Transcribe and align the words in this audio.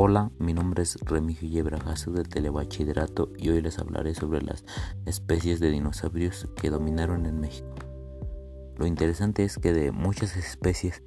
Hola, 0.00 0.30
mi 0.38 0.54
nombre 0.54 0.84
es 0.84 0.96
Remigio 1.00 1.48
Yebrajazo 1.48 2.12
del 2.12 2.28
Telebachillerato 2.28 3.32
y 3.36 3.48
hoy 3.48 3.60
les 3.60 3.80
hablaré 3.80 4.14
sobre 4.14 4.40
las 4.42 4.64
especies 5.06 5.58
de 5.58 5.70
dinosaurios 5.70 6.46
que 6.54 6.70
dominaron 6.70 7.26
en 7.26 7.40
México. 7.40 7.74
Lo 8.76 8.86
interesante 8.86 9.42
es 9.42 9.58
que 9.58 9.72
de 9.72 9.90
muchas 9.90 10.36
especies 10.36 11.02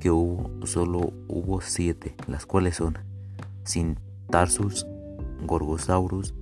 que 0.00 0.10
hubo, 0.10 0.66
solo 0.66 1.12
hubo 1.28 1.60
siete, 1.60 2.16
las 2.28 2.46
cuales 2.46 2.76
son 2.76 2.96
Sintarsus, 3.64 4.86
Gorgosaurus, 5.44 6.32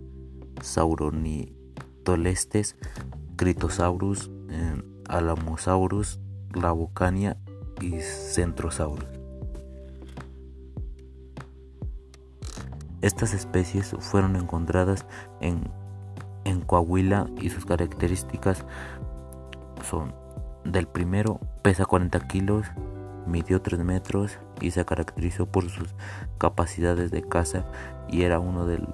Sauronitolestes, 0.62 2.76
Critosaurus, 3.34 4.30
eh, 4.50 4.82
Alamosaurus, 5.08 6.20
Labocania 6.54 7.38
y 7.80 7.94
Centrosaurus. 8.02 9.17
Estas 13.00 13.32
especies 13.32 13.94
fueron 14.00 14.34
encontradas 14.36 15.06
en, 15.40 15.70
en 16.44 16.60
Coahuila 16.62 17.26
y 17.40 17.50
sus 17.50 17.64
características 17.64 18.64
son 19.88 20.12
del 20.64 20.86
primero 20.86 21.40
pesa 21.62 21.86
40 21.86 22.18
kilos, 22.26 22.66
midió 23.26 23.62
3 23.62 23.80
metros 23.80 24.38
y 24.60 24.72
se 24.72 24.84
caracterizó 24.84 25.46
por 25.46 25.68
sus 25.70 25.94
capacidades 26.38 27.10
de 27.10 27.22
caza 27.22 27.64
y 28.08 28.22
era 28.22 28.40
uno 28.40 28.66
de 28.66 28.84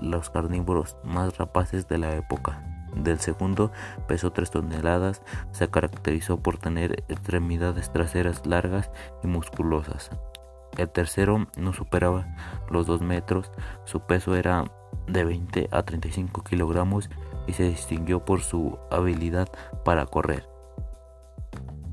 los 0.00 0.30
carnívoros 0.30 0.96
más 1.04 1.38
rapaces 1.38 1.88
de 1.88 1.98
la 1.98 2.14
época. 2.14 2.62
Del 2.96 3.18
segundo 3.18 3.72
pesó 4.06 4.32
3 4.32 4.50
toneladas, 4.50 5.22
se 5.52 5.68
caracterizó 5.68 6.38
por 6.38 6.58
tener 6.58 7.04
extremidades 7.08 7.92
traseras 7.92 8.46
largas 8.46 8.90
y 9.22 9.26
musculosas. 9.26 10.10
El 10.76 10.90
tercero 10.90 11.46
no 11.56 11.72
superaba 11.72 12.26
los 12.70 12.86
2 12.86 13.02
metros, 13.02 13.50
su 13.84 14.00
peso 14.00 14.34
era 14.34 14.64
de 15.06 15.24
20 15.24 15.68
a 15.70 15.82
35 15.82 16.42
kilogramos 16.42 17.10
y 17.46 17.52
se 17.52 17.68
distinguió 17.68 18.24
por 18.24 18.40
su 18.40 18.78
habilidad 18.90 19.48
para 19.84 20.06
correr. 20.06 20.48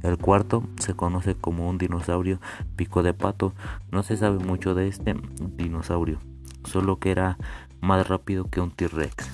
El 0.04 0.18
cuarto 0.18 0.64
se 0.80 0.96
conoce 0.96 1.36
como 1.36 1.70
un 1.70 1.78
dinosaurio 1.78 2.40
pico 2.76 3.04
de 3.04 3.14
pato. 3.14 3.54
No 3.92 4.02
se 4.02 4.18
sabe 4.18 4.40
mucho 4.40 4.74
de 4.74 4.88
este 4.88 5.16
dinosaurio, 5.58 6.20
solo 6.64 7.00
que 7.00 7.12
era 7.12 7.38
más 7.82 8.08
rápido 8.08 8.50
que 8.50 8.62
un 8.62 8.72
T-Rex. 8.72 9.30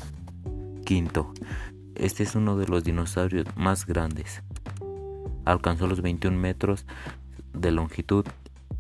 Quinto, 0.84 1.32
este 1.96 2.24
es 2.24 2.36
uno 2.36 2.58
de 2.58 2.68
los 2.68 2.84
dinosaurios 2.84 3.46
más 3.56 3.86
grandes. 3.86 4.44
Alcanzó 5.46 5.88
los 5.88 6.02
21 6.02 6.38
metros 6.38 6.86
de 7.54 7.72
longitud 7.72 8.26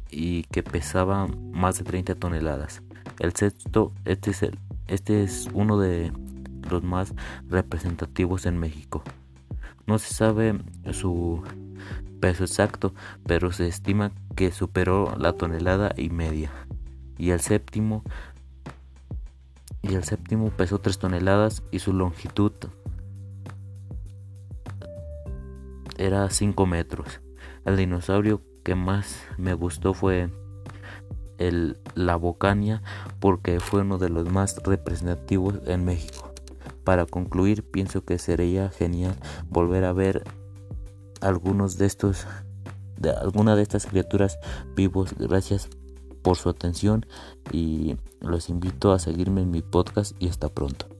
y 0.09 0.43
que 0.43 0.63
pesaba 0.63 1.27
más 1.51 1.77
de 1.77 1.83
30 1.83 2.15
toneladas. 2.15 2.81
El 3.19 3.33
sexto, 3.33 3.91
este 4.05 4.31
es, 4.31 4.43
el, 4.43 4.59
este 4.87 5.23
es 5.23 5.49
uno 5.53 5.79
de 5.79 6.11
los 6.69 6.83
más 6.83 7.13
representativos 7.47 8.45
en 8.45 8.57
México. 8.57 9.03
No 9.85 9.97
se 9.99 10.13
sabe 10.13 10.59
su 10.91 11.43
peso 12.19 12.43
exacto, 12.43 12.93
pero 13.25 13.51
se 13.51 13.67
estima 13.67 14.11
que 14.35 14.51
superó 14.51 15.15
la 15.17 15.33
tonelada 15.33 15.93
y 15.95 16.09
media. 16.09 16.51
Y 17.17 17.31
el 17.31 17.39
séptimo 17.39 18.03
y 19.81 19.95
el 19.95 20.03
séptimo 20.03 20.49
pesó 20.49 20.79
3 20.79 20.99
toneladas 20.99 21.63
y 21.71 21.79
su 21.79 21.93
longitud 21.93 22.51
era 25.97 26.29
5 26.29 26.65
metros. 26.65 27.21
El 27.65 27.77
dinosaurio 27.77 28.41
que 28.67 28.75
más 28.75 29.21
me 29.37 29.53
gustó 29.53 29.93
fue 29.93 30.29
el, 31.37 31.77
la 31.95 32.17
Bocania 32.17 32.83
porque 33.21 33.61
fue 33.61 33.79
uno 33.79 33.97
de 33.97 34.09
los 34.09 34.29
más 34.29 34.57
representativos 34.61 35.55
en 35.67 35.85
México. 35.85 36.33
Para 36.83 37.05
concluir, 37.05 37.63
pienso 37.63 38.03
que 38.03 38.19
sería 38.19 38.67
genial 38.67 39.15
volver 39.47 39.85
a 39.85 39.93
ver 39.93 40.25
algunos 41.21 41.77
de 41.77 41.85
estos 41.85 42.27
de 42.97 43.11
alguna 43.11 43.55
de 43.55 43.61
estas 43.61 43.85
criaturas 43.85 44.37
vivos. 44.75 45.15
Gracias 45.17 45.69
por 46.21 46.35
su 46.35 46.49
atención 46.49 47.05
y 47.53 47.95
los 48.19 48.49
invito 48.49 48.91
a 48.91 48.99
seguirme 48.99 49.43
en 49.43 49.51
mi 49.51 49.61
podcast 49.61 50.13
y 50.19 50.27
hasta 50.27 50.49
pronto. 50.49 50.96